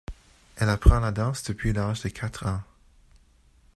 [0.55, 2.63] Elle apprend la danse depuis l'âge de quatre ans.